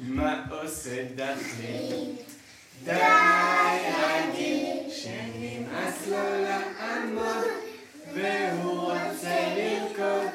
[0.00, 2.12] מה עושה דחלי?
[2.84, 2.92] די
[3.98, 7.44] רגיל שנמאס לו לעמוד
[8.14, 10.28] והוא רוצה לרקוד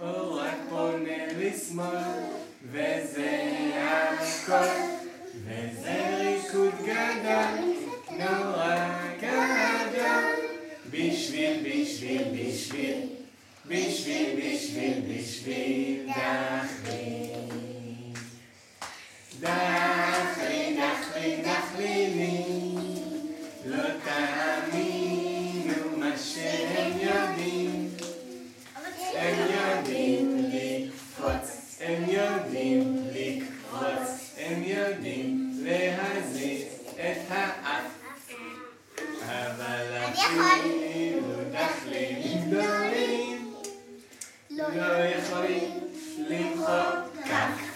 [0.00, 1.98] או רק פונה לשמאל
[2.70, 4.92] וזה הכל.
[5.44, 7.74] וזה ריקוד גדול
[8.10, 8.88] נורא
[9.18, 10.32] גדול
[10.90, 12.98] בשביל בשביל בשביל
[13.68, 17.31] בשביל בשביל בשביל דחלי
[19.40, 22.44] דחלי דחלי דחלי לי.
[23.64, 27.88] לא תאמינו מה שהם יודעים.
[29.14, 36.62] הם יודעים לקפוץ הם יודעים לקפוץ הם יודעים להזיז
[36.94, 38.02] את האף.
[39.26, 41.20] אבל אפילו
[41.52, 43.54] דחלילים גדולים
[44.58, 45.80] לא יכולים
[46.18, 46.82] למחוא
[47.24, 47.71] כף מה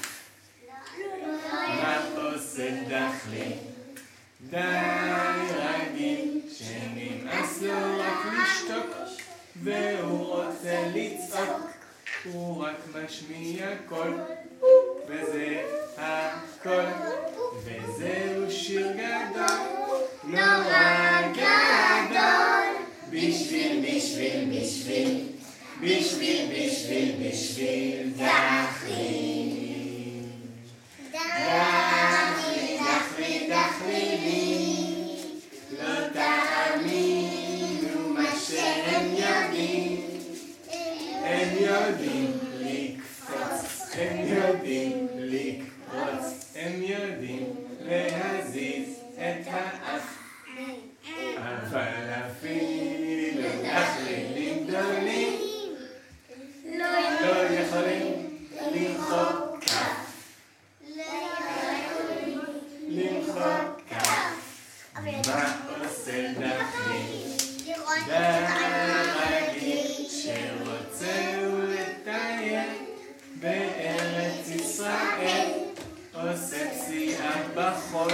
[2.57, 3.53] עושה דחלי?
[4.51, 4.59] די
[5.57, 8.97] רגיל שנמאס לו רק לשתוק
[9.63, 11.71] והוא רוצה לצעוק.
[12.25, 14.21] הוא רק משמיע קול
[15.09, 15.63] וזה
[15.97, 16.85] הכל.
[17.65, 22.17] וזהו שיר גדול נורא גדול.
[23.11, 25.27] בשביל בשביל בשביל
[25.81, 28.36] בשביל בשביל בשביל דחלי
[41.87, 50.17] יודעים לקפוץ הם יודעים לקפוץ הם יודעים להזיז את האף.
[51.39, 55.41] אבל אפילו דחלילים גדולים
[57.21, 58.39] לא יכולים
[58.73, 59.97] למחוא כף.
[62.89, 63.53] למחוא
[63.89, 64.11] כף.
[65.27, 67.27] מה עושה דחלי?
[73.47, 75.49] בארץ ישראל.
[76.13, 78.13] עושה פסיעה בחול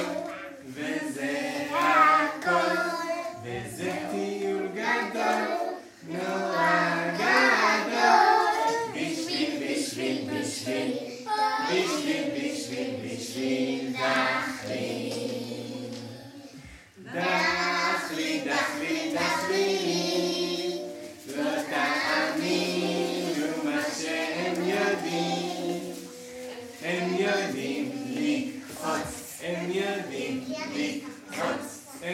[0.68, 1.51] וזה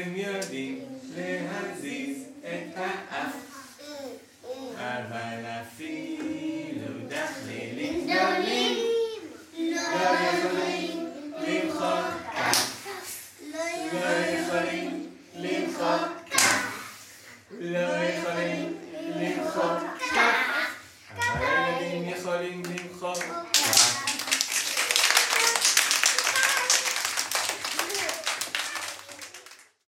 [0.04, 0.78] הם יודעים
[1.16, 3.34] להזיז את האף.
[4.78, 5.97] אבל אפילו